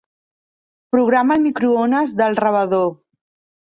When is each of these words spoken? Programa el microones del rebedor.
Programa 0.95 1.37
el 1.39 1.43
microones 1.45 2.17
del 2.23 2.41
rebedor. 2.43 2.91